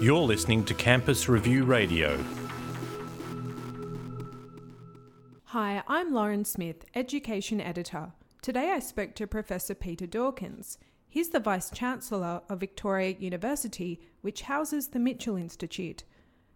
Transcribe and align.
You're 0.00 0.20
listening 0.20 0.64
to 0.64 0.74
Campus 0.74 1.28
Review 1.28 1.64
Radio. 1.64 2.22
Hi, 5.44 5.82
I'm 5.86 6.14
Lauren 6.14 6.44
Smith, 6.44 6.84
Education 6.94 7.60
Editor. 7.60 8.12
Today 8.40 8.70
I 8.70 8.78
spoke 8.78 9.14
to 9.16 9.26
Professor 9.26 9.74
Peter 9.74 10.06
Dawkins. 10.06 10.78
He's 11.08 11.30
the 11.30 11.40
Vice 11.40 11.70
Chancellor 11.70 12.40
of 12.48 12.60
Victoria 12.60 13.16
University, 13.18 14.00
which 14.22 14.42
houses 14.42 14.88
the 14.88 14.98
Mitchell 14.98 15.36
Institute. 15.36 16.04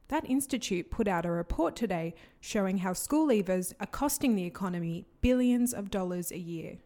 That 0.08 0.29
institute 0.29 0.90
put 0.90 1.08
out 1.08 1.26
a 1.26 1.30
report 1.30 1.76
today 1.76 2.14
showing 2.40 2.79
how 2.79 2.92
school 2.92 3.29
leavers 3.29 3.74
are 3.80 3.86
costing 3.86 4.34
the 4.34 4.46
economy 4.46 5.06
billions 5.20 5.74
of 5.74 5.90
dollars 5.90 6.30
a 6.30 6.38
year. 6.38 6.79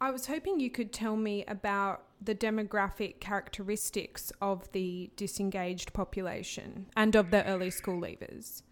I 0.00 0.10
was 0.10 0.26
hoping 0.26 0.60
you 0.60 0.70
could 0.70 0.92
tell 0.92 1.16
me 1.16 1.44
about 1.48 2.05
the 2.20 2.34
demographic 2.34 3.20
characteristics 3.20 4.32
of 4.40 4.70
the 4.72 5.10
disengaged 5.16 5.92
population 5.92 6.86
and 6.96 7.14
of 7.14 7.30
the 7.30 7.44
early 7.46 7.70
school 7.70 8.00
leavers. 8.00 8.62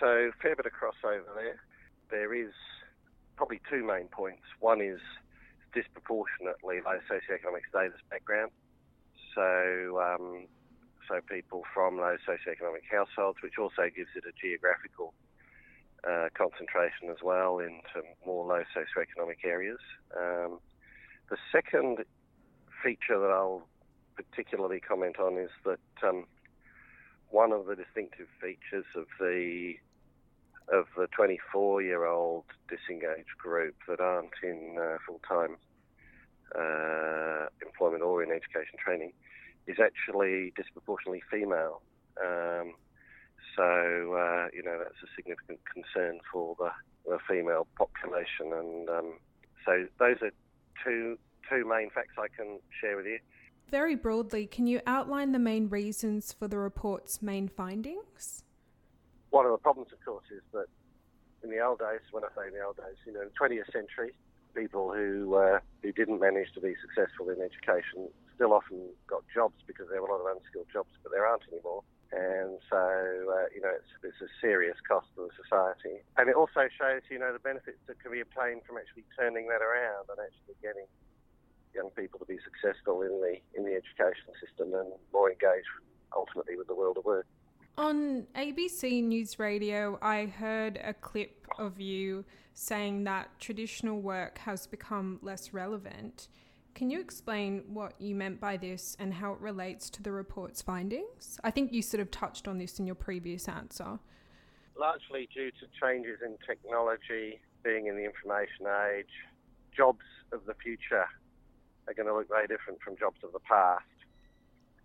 So, 0.00 0.30
fair 0.42 0.54
bit 0.54 0.66
of 0.66 0.72
crossover 0.72 1.34
there. 1.34 1.60
There 2.10 2.34
is 2.34 2.52
probably 3.36 3.60
two 3.70 3.84
main 3.84 4.08
points. 4.08 4.42
One 4.60 4.80
is 4.80 5.00
disproportionately 5.74 6.80
low 6.84 6.98
socioeconomic 7.10 7.68
status 7.68 8.00
background. 8.10 8.50
So, 9.34 10.00
um, 10.00 10.46
so 11.08 11.20
people 11.28 11.62
from 11.72 11.96
low 11.96 12.16
socioeconomic 12.26 12.84
households, 12.90 13.38
which 13.42 13.58
also 13.58 13.88
gives 13.94 14.10
it 14.16 14.24
a 14.28 14.32
geographical 14.40 15.12
uh, 16.06 16.28
concentration 16.34 17.10
as 17.10 17.22
well 17.22 17.58
into 17.58 18.06
more 18.24 18.46
low 18.46 18.62
socioeconomic 18.74 19.44
areas. 19.44 19.78
Um, 20.16 20.60
the 21.30 21.36
second 21.52 22.04
feature 22.86 23.18
that 23.18 23.30
I'll 23.30 23.66
particularly 24.14 24.78
comment 24.78 25.18
on 25.18 25.38
is 25.38 25.50
that 25.64 26.06
um, 26.06 26.24
one 27.30 27.50
of 27.50 27.66
the 27.66 27.74
distinctive 27.74 28.28
features 28.40 28.84
of 28.94 29.06
the 29.18 29.74
of 30.72 30.86
the 30.96 31.06
24 31.08 31.82
year 31.82 32.06
old 32.06 32.44
disengaged 32.68 33.38
group 33.38 33.74
that 33.88 34.00
aren't 34.00 34.34
in 34.42 34.76
uh, 34.80 34.98
full 35.06 35.20
time 35.28 35.56
uh, 36.54 37.46
employment 37.64 38.02
or 38.02 38.22
in 38.22 38.30
education 38.30 38.78
training 38.78 39.12
is 39.66 39.78
actually 39.82 40.52
disproportionately 40.56 41.22
female. 41.30 41.82
Um, 42.22 42.74
so, 43.56 43.64
uh, 44.14 44.48
you 44.52 44.62
know, 44.62 44.78
that's 44.78 45.02
a 45.02 45.10
significant 45.16 45.60
concern 45.72 46.20
for 46.32 46.54
the, 46.58 46.70
the 47.08 47.18
female 47.28 47.66
population. 47.76 48.52
And 48.52 48.88
um, 48.88 49.12
so 49.64 49.86
those 49.98 50.16
are 50.22 50.30
two, 50.84 51.18
two 51.48 51.64
main 51.64 51.90
facts 51.90 52.14
I 52.18 52.28
can 52.34 52.58
share 52.80 52.96
with 52.96 53.06
you. 53.06 53.18
Very 53.70 53.96
broadly, 53.96 54.46
can 54.46 54.66
you 54.66 54.80
outline 54.86 55.32
the 55.32 55.38
main 55.38 55.68
reasons 55.68 56.32
for 56.32 56.46
the 56.46 56.58
report's 56.58 57.20
main 57.20 57.48
findings? 57.48 58.44
One 59.30 59.44
of 59.44 59.52
the 59.52 59.58
problems, 59.58 59.92
of 59.92 60.04
course, 60.04 60.26
is 60.30 60.42
that 60.52 60.66
in 61.42 61.50
the 61.50 61.58
old 61.60 61.80
days, 61.80 62.00
when 62.12 62.22
I 62.22 62.28
say 62.36 62.46
in 62.48 62.54
the 62.54 62.64
old 62.64 62.76
days, 62.76 62.96
you 63.06 63.12
know, 63.12 63.22
in 63.22 63.28
the 63.28 63.38
20th 63.38 63.72
century, 63.72 64.14
people 64.54 64.92
who 64.94 65.34
uh, 65.34 65.58
who 65.82 65.92
didn't 65.92 66.20
manage 66.20 66.48
to 66.54 66.60
be 66.60 66.74
successful 66.80 67.28
in 67.28 67.42
education 67.42 68.08
still 68.34 68.52
often 68.52 68.88
got 69.06 69.22
jobs 69.34 69.60
because 69.66 69.86
there 69.90 70.00
were 70.00 70.08
a 70.08 70.12
lot 70.12 70.24
of 70.24 70.36
unskilled 70.36 70.68
jobs, 70.72 70.92
but 71.02 71.10
there 71.10 71.26
aren't 71.26 71.42
anymore. 71.52 71.82
And 72.12 72.62
so, 72.70 72.78
uh, 72.78 73.50
you 73.50 73.60
know, 73.60 73.74
it's, 73.74 73.90
it's 74.04 74.22
a 74.22 74.30
serious 74.40 74.78
cost 74.86 75.10
to 75.16 75.26
the 75.26 75.34
society. 75.34 76.06
And 76.16 76.30
it 76.30 76.36
also 76.38 76.70
shows, 76.70 77.02
you 77.10 77.18
know, 77.18 77.32
the 77.32 77.42
benefits 77.42 77.82
that 77.90 77.98
can 77.98 78.14
be 78.14 78.22
obtained 78.22 78.62
from 78.62 78.78
actually 78.78 79.04
turning 79.18 79.50
that 79.50 79.58
around 79.58 80.06
and 80.06 80.18
actually 80.22 80.54
getting 80.62 80.86
young 81.74 81.90
people 81.90 82.18
to 82.18 82.24
be 82.24 82.38
successful 82.44 83.02
in 83.02 83.20
the 83.20 83.36
in 83.54 83.64
the 83.64 83.74
education 83.74 84.32
system 84.40 84.74
and 84.74 84.92
more 85.12 85.30
engaged 85.30 85.66
ultimately 86.14 86.56
with 86.56 86.66
the 86.66 86.74
world 86.74 86.96
of 86.96 87.04
work. 87.04 87.26
On 87.78 88.26
ABC 88.34 89.02
News 89.02 89.38
Radio, 89.38 89.98
I 90.00 90.26
heard 90.26 90.80
a 90.82 90.94
clip 90.94 91.46
of 91.58 91.78
you 91.78 92.24
saying 92.54 93.04
that 93.04 93.28
traditional 93.38 94.00
work 94.00 94.38
has 94.38 94.66
become 94.66 95.18
less 95.20 95.52
relevant. 95.52 96.28
Can 96.74 96.88
you 96.88 97.00
explain 97.00 97.64
what 97.68 97.92
you 98.00 98.14
meant 98.14 98.40
by 98.40 98.56
this 98.56 98.96
and 98.98 99.12
how 99.12 99.32
it 99.32 99.40
relates 99.40 99.90
to 99.90 100.02
the 100.02 100.10
report's 100.10 100.62
findings? 100.62 101.38
I 101.44 101.50
think 101.50 101.72
you 101.72 101.82
sort 101.82 102.00
of 102.00 102.10
touched 102.10 102.48
on 102.48 102.56
this 102.56 102.78
in 102.78 102.86
your 102.86 102.94
previous 102.94 103.46
answer. 103.46 103.98
Largely 104.78 105.28
due 105.34 105.50
to 105.50 105.66
changes 105.80 106.18
in 106.24 106.36
technology, 106.46 107.40
being 107.62 107.88
in 107.88 107.96
the 107.96 108.04
information 108.04 108.66
age, 108.90 109.12
jobs 109.76 110.04
of 110.32 110.46
the 110.46 110.54
future 110.54 111.06
are 111.88 111.94
going 111.94 112.06
to 112.06 112.14
look 112.14 112.28
very 112.28 112.46
different 112.46 112.80
from 112.82 112.96
jobs 112.96 113.18
of 113.22 113.32
the 113.32 113.40
past. 113.40 113.84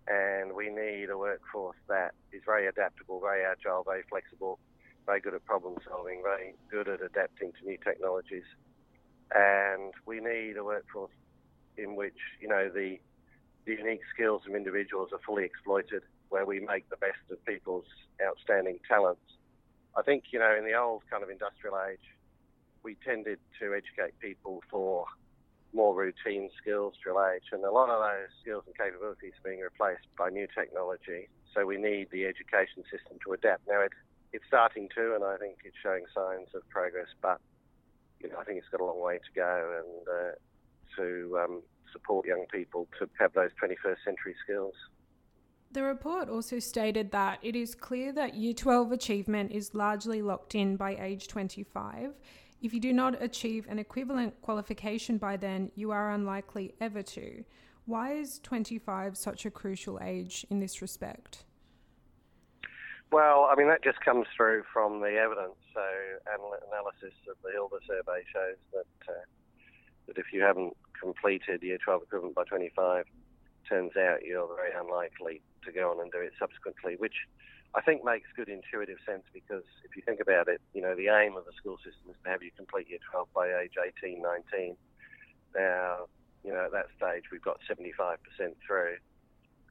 And 0.08 0.54
we 0.54 0.68
need 0.68 1.10
a 1.10 1.18
workforce 1.18 1.76
that 1.88 2.12
is 2.32 2.42
very 2.44 2.66
adaptable, 2.66 3.20
very 3.20 3.44
agile, 3.44 3.84
very 3.84 4.02
flexible, 4.08 4.58
very 5.06 5.20
good 5.20 5.34
at 5.34 5.44
problem 5.44 5.76
solving, 5.88 6.22
very 6.22 6.54
good 6.70 6.88
at 6.88 7.02
adapting 7.02 7.52
to 7.52 7.66
new 7.66 7.78
technologies. 7.78 8.44
And 9.34 9.92
we 10.06 10.20
need 10.20 10.56
a 10.56 10.64
workforce 10.64 11.12
in 11.76 11.96
which 11.96 12.18
you 12.40 12.48
know 12.48 12.68
the, 12.68 12.98
the 13.64 13.72
unique 13.72 14.02
skills 14.12 14.42
of 14.48 14.54
individuals 14.54 15.10
are 15.12 15.20
fully 15.24 15.44
exploited, 15.44 16.02
where 16.28 16.44
we 16.44 16.60
make 16.60 16.88
the 16.90 16.96
best 16.96 17.22
of 17.30 17.42
people's 17.44 17.86
outstanding 18.24 18.78
talents. 18.88 19.22
I 19.96 20.02
think 20.02 20.24
you 20.32 20.38
know 20.38 20.54
in 20.56 20.64
the 20.64 20.74
old 20.74 21.02
kind 21.10 21.22
of 21.22 21.30
industrial 21.30 21.78
age, 21.90 22.04
we 22.82 22.96
tended 23.04 23.38
to 23.60 23.74
educate 23.74 24.18
people 24.20 24.62
for 24.70 25.06
more 25.74 25.94
routine 25.94 26.50
skills, 26.60 26.94
drill 27.02 27.20
age, 27.34 27.44
and 27.52 27.64
a 27.64 27.70
lot 27.70 27.88
of 27.88 28.00
those 28.00 28.28
skills 28.40 28.64
and 28.66 28.76
capabilities 28.76 29.32
are 29.38 29.50
being 29.50 29.60
replaced 29.60 30.06
by 30.18 30.28
new 30.28 30.46
technology. 30.54 31.28
So 31.54 31.66
we 31.66 31.76
need 31.76 32.08
the 32.10 32.26
education 32.26 32.84
system 32.90 33.18
to 33.24 33.32
adapt. 33.32 33.66
Now 33.68 33.80
it, 33.80 33.92
it's 34.32 34.44
starting 34.46 34.88
to, 34.96 35.14
and 35.14 35.24
I 35.24 35.36
think 35.36 35.58
it's 35.64 35.76
showing 35.82 36.04
signs 36.14 36.48
of 36.54 36.68
progress, 36.68 37.08
but 37.20 37.40
you 38.20 38.28
know 38.28 38.36
I 38.38 38.44
think 38.44 38.58
it's 38.58 38.68
got 38.68 38.80
a 38.80 38.84
long 38.84 39.00
way 39.00 39.18
to 39.18 39.32
go, 39.34 39.80
and 39.80 40.08
uh, 40.08 40.32
to 40.96 41.38
um, 41.38 41.62
support 41.92 42.26
young 42.26 42.46
people 42.52 42.88
to 42.98 43.08
have 43.18 43.32
those 43.32 43.50
21st 43.62 44.04
century 44.04 44.34
skills. 44.44 44.74
The 45.72 45.82
report 45.82 46.28
also 46.28 46.58
stated 46.58 47.12
that 47.12 47.38
it 47.42 47.56
is 47.56 47.74
clear 47.74 48.12
that 48.12 48.34
Year 48.34 48.52
12 48.52 48.92
achievement 48.92 49.52
is 49.52 49.74
largely 49.74 50.20
locked 50.20 50.54
in 50.54 50.76
by 50.76 50.96
age 50.96 51.28
25. 51.28 52.12
If 52.62 52.72
you 52.72 52.78
do 52.78 52.92
not 52.92 53.20
achieve 53.20 53.66
an 53.68 53.80
equivalent 53.80 54.40
qualification 54.40 55.18
by 55.18 55.36
then, 55.36 55.72
you 55.74 55.90
are 55.90 56.12
unlikely 56.12 56.74
ever 56.80 57.02
to. 57.02 57.44
Why 57.86 58.12
is 58.12 58.38
25 58.38 59.16
such 59.16 59.44
a 59.44 59.50
crucial 59.50 59.98
age 60.00 60.46
in 60.48 60.60
this 60.60 60.80
respect? 60.80 61.44
Well, 63.10 63.48
I 63.50 63.56
mean, 63.56 63.66
that 63.66 63.82
just 63.82 64.00
comes 64.00 64.26
through 64.36 64.62
from 64.72 65.00
the 65.00 65.16
evidence. 65.16 65.56
So, 65.74 65.82
analysis 66.32 67.18
of 67.28 67.36
the 67.42 67.50
Hilda 67.50 67.78
survey 67.84 68.22
shows 68.32 68.56
that 68.72 69.12
uh, 69.12 69.26
that 70.06 70.18
if 70.18 70.26
you 70.32 70.42
haven't 70.42 70.76
completed 70.98 71.62
year 71.62 71.78
12 71.84 72.04
equivalent 72.04 72.34
by 72.36 72.44
25, 72.44 73.06
turns 73.68 73.96
out 73.96 74.24
you're 74.24 74.48
very 74.54 74.70
unlikely 74.72 75.42
to 75.64 75.72
go 75.72 75.90
on 75.90 76.00
and 76.00 76.12
do 76.12 76.18
it 76.18 76.32
subsequently, 76.38 76.94
which 76.96 77.26
I 77.74 77.80
think 77.80 78.04
makes 78.04 78.28
good 78.36 78.48
intuitive 78.48 78.98
sense 79.06 79.24
because 79.32 79.64
if 79.84 79.96
you 79.96 80.02
think 80.04 80.20
about 80.20 80.48
it, 80.48 80.60
you 80.74 80.82
know, 80.82 80.94
the 80.94 81.08
aim 81.08 81.36
of 81.36 81.46
the 81.46 81.56
school 81.56 81.78
system 81.78 82.12
is 82.12 82.16
to 82.24 82.28
have 82.28 82.42
you 82.42 82.50
complete 82.54 82.88
year 82.88 83.00
12 83.10 83.28
by 83.32 83.48
age 83.64 83.80
18, 83.80 84.20
19. 84.20 84.76
Now, 85.56 86.04
you 86.44 86.52
know, 86.52 86.68
at 86.68 86.72
that 86.72 86.92
stage, 86.96 87.32
we've 87.32 87.42
got 87.42 87.60
75% 87.64 87.88
through. 88.66 89.00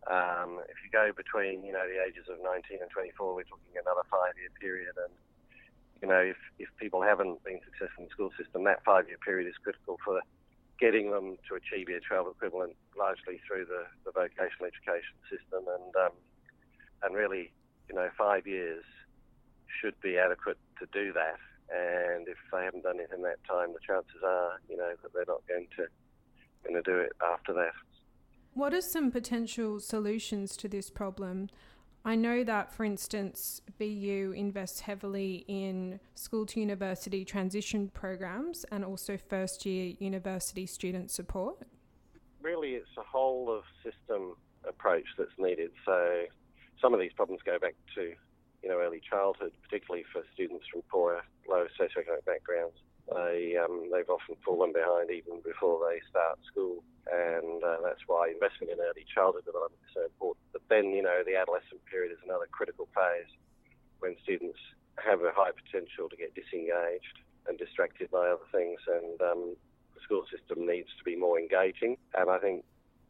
Um, 0.10 0.66
if 0.66 0.82
you 0.82 0.90
go 0.90 1.14
between, 1.14 1.62
you 1.62 1.74
know, 1.74 1.86
the 1.86 2.02
ages 2.02 2.26
of 2.26 2.42
19 2.42 2.82
and 2.82 2.90
24, 2.90 3.36
we're 3.36 3.46
talking 3.46 3.78
another 3.78 4.02
five-year 4.10 4.50
period. 4.58 4.98
And, 4.98 5.14
you 6.02 6.08
know, 6.10 6.26
if, 6.26 6.42
if 6.58 6.70
people 6.82 7.04
haven't 7.04 7.44
been 7.44 7.62
successful 7.62 8.02
in 8.02 8.10
the 8.10 8.14
school 8.18 8.34
system, 8.34 8.64
that 8.66 8.82
five-year 8.82 9.22
period 9.22 9.46
is 9.46 9.58
critical 9.62 10.02
for 10.02 10.22
getting 10.80 11.12
them 11.12 11.38
to 11.46 11.54
achieve 11.54 11.86
year 11.86 12.02
12 12.02 12.34
equivalent 12.34 12.74
largely 12.98 13.38
through 13.46 13.70
the, 13.70 13.86
the 14.06 14.12
vocational 14.12 14.66
education 14.66 15.14
system. 15.30 15.70
And, 15.70 15.94
um, 16.02 16.18
and 17.06 17.14
really, 17.14 17.54
you 17.92 17.98
know, 17.98 18.10
five 18.18 18.48
years 18.48 18.84
should 19.82 20.00
be 20.02 20.18
adequate 20.18 20.58
to 20.80 20.88
do 20.94 21.12
that. 21.14 21.38
And 21.74 22.28
if 22.28 22.38
they 22.52 22.64
haven't 22.66 22.84
done 22.84 23.00
it 23.00 23.10
in 23.16 23.22
that 23.24 23.44
time, 23.50 23.74
the 23.74 23.80
chances 23.86 24.22
are, 24.26 24.60
you 24.70 24.78
know, 24.78 24.94
that 25.02 25.14
they're 25.14 25.26
not 25.28 25.42
going 25.48 25.68
to 25.78 25.86
going 26.64 26.82
to 26.84 26.92
do 26.92 27.00
it 27.00 27.12
after 27.34 27.54
that. 27.54 27.72
What 28.54 28.74
are 28.74 28.82
some 28.82 29.12
potential 29.12 29.80
solutions 29.80 30.56
to 30.58 30.68
this 30.68 30.90
problem? 30.90 31.50
I 32.04 32.16
know 32.16 32.44
that, 32.44 32.72
for 32.72 32.84
instance, 32.84 33.62
VU 33.78 34.34
invests 34.36 34.82
heavily 34.82 35.46
in 35.48 36.00
school 36.16 36.46
to 36.48 36.60
university 36.60 37.24
transition 37.26 37.90
programs 37.90 38.66
and 38.72 38.84
also 38.84 39.18
first 39.18 39.66
year 39.66 39.94
university 40.00 40.66
student 40.66 41.10
support. 41.10 41.58
Really, 42.42 42.72
it's 42.72 42.90
a 42.98 43.04
whole 43.04 43.52
of 43.52 43.64
system 43.84 44.36
approach 44.68 45.06
that's 45.18 45.32
needed. 45.38 45.72
So, 45.86 46.26
some 46.82 46.94
of 46.94 47.00
these 47.00 47.14
problems 47.14 47.42
go 47.46 47.60
back 47.60 47.76
to 47.96 48.14
you 48.64 48.70
know 48.70 48.80
early 48.82 49.02
childhood, 49.02 49.54
particularly 49.62 50.04
for 50.12 50.24
students 50.34 50.66
from 50.72 50.82
poorer, 50.90 51.22
low 51.48 51.66
socioeconomic 51.80 52.26
backgrounds. 52.26 52.78
they 53.10 53.56
um, 53.58 53.90
they've 53.94 54.10
often 54.10 54.36
fallen 54.44 54.74
behind 54.74 55.10
even 55.10 55.42
before 55.46 55.80
they 55.88 56.02
start 56.10 56.40
school, 56.46 56.84
and 57.10 57.64
uh, 57.64 57.78
that's 57.84 58.02
why 58.08 58.30
investment 58.30 58.74
in 58.74 58.82
early 58.82 59.06
childhood 59.14 59.46
development 59.46 59.82
is 59.88 59.94
so 59.94 60.04
important. 60.06 60.46
But 60.54 60.62
then, 60.70 60.92
you 60.92 61.02
know, 61.02 61.22
the 61.26 61.38
adolescent 61.38 61.86
period 61.86 62.12
is 62.12 62.22
another 62.26 62.50
critical 62.52 62.88
phase 62.94 63.30
when 64.00 64.16
students 64.24 64.60
have 64.98 65.22
a 65.22 65.32
high 65.34 65.54
potential 65.54 66.10
to 66.10 66.18
get 66.18 66.34
disengaged 66.34 67.22
and 67.48 67.58
distracted 67.58 68.10
by 68.12 68.30
other 68.30 68.50
things, 68.52 68.80
and 68.86 69.22
um, 69.22 69.56
the 69.94 70.02
school 70.04 70.26
system 70.30 70.66
needs 70.66 70.90
to 70.98 71.04
be 71.04 71.16
more 71.16 71.40
engaging, 71.40 71.98
and 72.14 72.30
I 72.30 72.38
think 72.38 72.66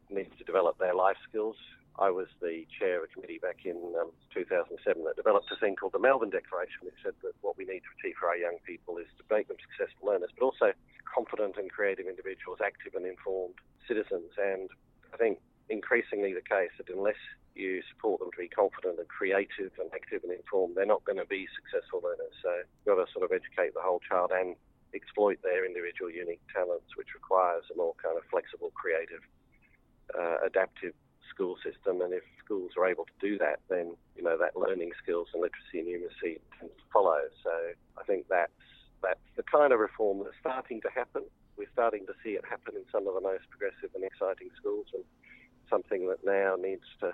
needs 0.08 0.32
to 0.36 0.44
develop 0.44 0.76
their 0.78 0.94
life 0.94 1.16
skills 1.28 1.56
I 1.98 2.10
was 2.10 2.28
the 2.40 2.64
chair 2.78 2.98
of 2.98 3.04
a 3.04 3.12
committee 3.12 3.38
back 3.38 3.64
in 3.64 3.76
um, 4.00 4.10
2007 4.32 4.80
that 5.04 5.16
developed 5.16 5.52
a 5.52 5.56
thing 5.60 5.76
called 5.76 5.92
the 5.92 6.00
Melbourne 6.00 6.32
Declaration, 6.32 6.88
which 6.88 6.96
said 7.04 7.12
that 7.22 7.36
what 7.42 7.56
we 7.56 7.64
need 7.64 7.84
to 7.84 7.92
achieve 8.00 8.16
for 8.18 8.28
our 8.28 8.36
young 8.36 8.56
people 8.64 8.96
is 8.96 9.08
to 9.20 9.24
make 9.28 9.48
them 9.48 9.60
successful 9.60 10.08
learners, 10.08 10.32
but 10.32 10.44
also 10.44 10.72
confident 11.04 11.60
and 11.60 11.70
creative 11.70 12.08
individuals, 12.08 12.64
active 12.64 12.96
and 12.96 13.04
informed 13.04 13.60
citizens. 13.86 14.32
And 14.40 14.72
I 15.12 15.16
think 15.20 15.38
increasingly 15.68 16.32
the 16.32 16.44
case 16.44 16.72
that 16.80 16.88
unless 16.88 17.20
you 17.54 17.84
support 17.92 18.20
them 18.20 18.32
to 18.32 18.40
be 18.40 18.48
confident 18.48 18.96
and 18.96 19.08
creative 19.08 19.76
and 19.76 19.92
active 19.92 20.24
and 20.24 20.32
informed, 20.32 20.74
they're 20.74 20.88
not 20.88 21.04
going 21.04 21.20
to 21.20 21.28
be 21.28 21.44
successful 21.52 22.00
learners. 22.00 22.32
So 22.40 22.50
you've 22.56 22.88
got 22.88 23.04
to 23.04 23.08
sort 23.12 23.28
of 23.28 23.36
educate 23.36 23.76
the 23.76 23.84
whole 23.84 24.00
child 24.00 24.32
and 24.32 24.56
exploit 24.96 25.44
their 25.44 25.68
individual 25.68 26.08
unique 26.08 26.44
talents, 26.48 26.96
which 26.96 27.12
requires 27.12 27.64
a 27.68 27.76
more 27.76 27.92
kind 28.00 28.16
of 28.16 28.24
flexible, 28.32 28.72
creative, 28.72 29.20
uh, 30.16 30.40
adaptive 30.44 30.96
school 31.32 31.56
system, 31.64 32.00
and 32.00 32.12
if 32.12 32.22
schools 32.44 32.72
are 32.76 32.86
able 32.86 33.04
to 33.04 33.16
do 33.20 33.38
that, 33.38 33.60
then 33.68 33.96
you 34.16 34.22
know 34.22 34.36
that 34.38 34.56
learning 34.56 34.92
skills 35.02 35.28
and 35.32 35.42
literacy 35.42 35.80
and 35.80 35.88
numeracy 35.88 36.40
to 36.60 36.68
follow. 36.92 37.20
So 37.42 37.50
I 37.98 38.04
think 38.04 38.26
that's 38.28 38.52
that's 39.02 39.28
the 39.36 39.42
kind 39.42 39.72
of 39.72 39.80
reform 39.80 40.20
that's 40.22 40.36
starting 40.40 40.80
to 40.82 40.90
happen. 40.94 41.22
We're 41.56 41.72
starting 41.72 42.06
to 42.06 42.14
see 42.22 42.30
it 42.30 42.44
happen 42.48 42.74
in 42.76 42.84
some 42.92 43.08
of 43.08 43.14
the 43.14 43.20
most 43.20 43.44
progressive 43.50 43.90
and 43.94 44.04
exciting 44.04 44.50
schools, 44.56 44.86
and 44.94 45.04
something 45.68 46.08
that 46.08 46.24
now 46.24 46.56
needs 46.60 46.86
to 47.00 47.12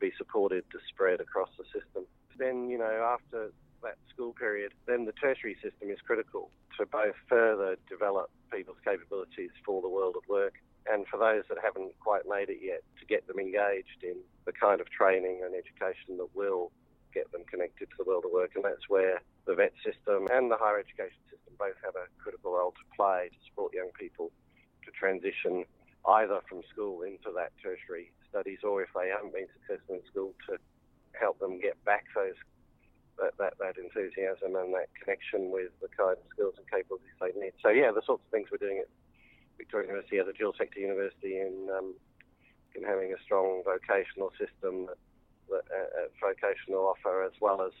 be 0.00 0.12
supported 0.16 0.64
to 0.72 0.78
spread 0.88 1.20
across 1.20 1.50
the 1.58 1.64
system. 1.64 2.04
Then 2.38 2.70
you 2.70 2.78
know 2.78 2.94
after 3.04 3.52
that 3.82 3.96
school 4.12 4.32
period, 4.32 4.72
then 4.86 5.04
the 5.04 5.12
tertiary 5.12 5.54
system 5.62 5.90
is 5.90 5.98
critical 6.04 6.50
to 6.78 6.86
both 6.86 7.14
further 7.28 7.76
develop 7.88 8.30
people's 8.52 8.78
capabilities 8.84 9.50
for 9.64 9.82
the 9.82 9.88
world 9.88 10.16
of 10.16 10.28
work 10.28 10.54
and 10.90 11.06
for 11.06 11.18
those 11.18 11.44
that 11.48 11.58
haven't 11.62 11.92
quite 12.00 12.22
made 12.28 12.50
it 12.50 12.58
yet, 12.60 12.82
to 12.98 13.06
get 13.06 13.26
them 13.26 13.38
engaged 13.38 14.02
in 14.02 14.16
the 14.46 14.52
kind 14.52 14.80
of 14.80 14.90
training 14.90 15.42
and 15.44 15.54
education 15.54 16.18
that 16.18 16.28
will 16.34 16.72
get 17.14 17.30
them 17.30 17.44
connected 17.50 17.86
to 17.90 17.96
the 17.98 18.04
world 18.04 18.24
of 18.24 18.32
work. 18.32 18.52
And 18.56 18.64
that's 18.64 18.88
where 18.88 19.22
the 19.46 19.54
VET 19.54 19.72
system 19.84 20.26
and 20.32 20.50
the 20.50 20.56
higher 20.58 20.78
education 20.78 21.22
system 21.30 21.54
both 21.58 21.78
have 21.84 21.94
a 21.94 22.10
critical 22.18 22.52
role 22.52 22.72
to 22.72 22.84
play 22.96 23.30
to 23.30 23.38
support 23.46 23.74
young 23.74 23.90
people 23.98 24.32
to 24.84 24.90
transition 24.90 25.64
either 26.18 26.40
from 26.48 26.62
school 26.72 27.02
into 27.02 27.30
that 27.30 27.52
tertiary 27.62 28.10
studies 28.28 28.58
or 28.64 28.82
if 28.82 28.88
they 28.96 29.08
haven't 29.08 29.32
been 29.32 29.46
successful 29.54 29.94
in 29.94 30.02
school 30.10 30.34
to 30.48 30.58
help 31.14 31.38
them 31.38 31.60
get 31.60 31.78
back 31.84 32.04
those 32.14 32.34
that, 33.18 33.36
that, 33.38 33.54
that 33.58 33.76
enthusiasm 33.76 34.56
and 34.56 34.74
that 34.74 34.88
connection 34.98 35.50
with 35.50 35.70
the 35.80 35.88
kind 35.88 36.16
of 36.16 36.24
skills 36.32 36.54
and 36.56 36.66
capabilities 36.70 37.16
they 37.20 37.32
need. 37.38 37.52
So 37.62 37.68
yeah, 37.68 37.90
the 37.92 38.02
sorts 38.04 38.24
of 38.24 38.30
things 38.30 38.48
we're 38.50 38.62
doing 38.62 38.78
at 38.78 38.88
Victoria 39.58 39.88
University 39.88 40.18
as 40.18 40.26
a 40.26 40.32
dual 40.32 40.54
sector 40.56 40.80
university 40.80 41.38
in 41.38 41.68
um, 41.76 41.94
in 42.74 42.82
having 42.82 43.12
a 43.12 43.20
strong 43.22 43.62
vocational 43.64 44.32
system, 44.40 44.88
that, 45.50 45.64
uh, 45.68 46.08
vocational 46.20 46.88
offer, 46.88 47.22
as 47.22 47.32
well 47.40 47.60
as 47.60 47.72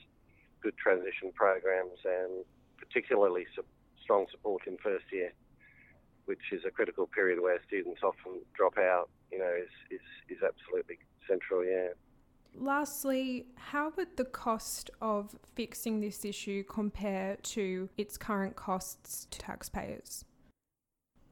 good 0.60 0.76
transition 0.76 1.32
programs 1.34 1.98
and 2.04 2.44
particularly 2.76 3.46
su- 3.56 3.64
strong 4.02 4.26
support 4.30 4.66
in 4.66 4.76
first 4.78 5.04
year, 5.10 5.32
which 6.26 6.52
is 6.52 6.62
a 6.66 6.70
critical 6.70 7.06
period 7.06 7.40
where 7.40 7.58
students 7.66 8.02
often 8.02 8.40
drop 8.54 8.76
out. 8.78 9.08
You 9.30 9.38
know, 9.38 9.52
is 9.56 9.72
is, 9.90 10.06
is 10.28 10.42
absolutely 10.44 10.98
central. 11.26 11.64
Yeah. 11.64 11.96
Lastly, 12.54 13.46
how 13.56 13.92
would 13.96 14.16
the 14.16 14.24
cost 14.24 14.90
of 15.00 15.36
fixing 15.54 16.00
this 16.00 16.24
issue 16.24 16.62
compare 16.64 17.36
to 17.42 17.88
its 17.96 18.16
current 18.18 18.56
costs 18.56 19.26
to 19.30 19.38
taxpayers? 19.38 20.24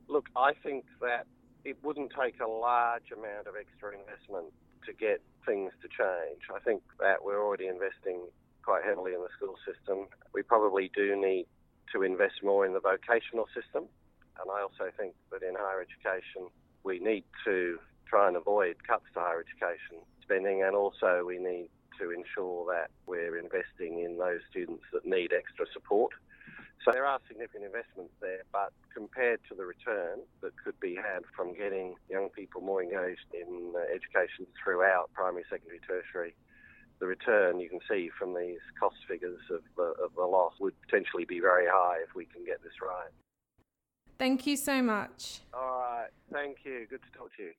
Look, 0.08 0.28
I 0.34 0.54
think 0.62 0.86
that 1.00 1.26
it 1.64 1.76
wouldn't 1.84 2.12
take 2.18 2.40
a 2.40 2.48
large 2.48 3.12
amount 3.12 3.46
of 3.46 3.54
extra 3.58 3.92
investment 3.92 4.46
to 4.86 4.92
get 4.92 5.20
things 5.44 5.72
to 5.82 5.88
change. 5.88 6.42
I 6.54 6.58
think 6.60 6.82
that 6.98 7.22
we're 7.22 7.42
already 7.44 7.66
investing 7.66 8.26
quite 8.62 8.84
heavily 8.84 9.12
in 9.12 9.20
the 9.20 9.28
school 9.36 9.56
system. 9.66 10.06
We 10.32 10.42
probably 10.42 10.90
do 10.94 11.14
need 11.20 11.46
to 11.92 12.02
invest 12.02 12.42
more 12.42 12.64
in 12.64 12.72
the 12.72 12.80
vocational 12.80 13.46
system. 13.54 13.84
And 14.40 14.50
I 14.50 14.62
also 14.62 14.90
think 14.96 15.14
that 15.30 15.42
in 15.42 15.54
higher 15.54 15.80
education, 15.84 16.48
we 16.82 16.98
need 16.98 17.24
to 17.44 17.78
try 18.10 18.26
and 18.26 18.36
avoid 18.36 18.76
cuts 18.86 19.06
to 19.14 19.20
higher 19.20 19.40
education 19.40 20.02
spending, 20.22 20.62
and 20.62 20.74
also 20.74 21.22
we 21.24 21.38
need 21.38 21.70
to 22.00 22.10
ensure 22.10 22.66
that 22.66 22.90
we're 23.06 23.38
investing 23.38 24.00
in 24.00 24.18
those 24.18 24.40
students 24.50 24.82
that 24.92 25.06
need 25.06 25.32
extra 25.32 25.66
support. 25.72 26.12
So 26.84 26.92
there 26.92 27.04
are 27.04 27.20
significant 27.28 27.64
investments 27.64 28.14
there, 28.20 28.42
but 28.52 28.72
compared 28.92 29.40
to 29.50 29.54
the 29.54 29.64
return 29.64 30.20
that 30.40 30.52
could 30.64 30.80
be 30.80 30.96
had 30.96 31.22
from 31.36 31.54
getting 31.54 31.94
young 32.08 32.30
people 32.30 32.62
more 32.62 32.82
engaged 32.82 33.28
in 33.34 33.74
uh, 33.76 33.80
education 33.94 34.46
throughout 34.56 35.10
primary, 35.12 35.44
secondary, 35.50 35.80
tertiary, 35.86 36.34
the 36.98 37.06
return 37.06 37.60
you 37.60 37.68
can 37.68 37.80
see 37.88 38.10
from 38.18 38.34
these 38.34 38.60
cost 38.78 38.96
figures 39.06 39.40
of 39.50 39.60
the, 39.76 39.92
of 40.02 40.14
the 40.16 40.24
loss 40.24 40.54
would 40.58 40.74
potentially 40.80 41.26
be 41.26 41.38
very 41.38 41.66
high 41.66 41.98
if 42.02 42.14
we 42.14 42.24
can 42.24 42.44
get 42.44 42.62
this 42.62 42.72
right. 42.80 43.12
Thank 44.18 44.46
you 44.46 44.56
so 44.56 44.82
much. 44.82 45.40
All 45.52 45.80
right. 45.80 46.08
Thank 46.32 46.58
you. 46.64 46.86
Good 46.88 47.00
to 47.02 47.18
talk 47.18 47.34
to 47.36 47.42
you. 47.42 47.52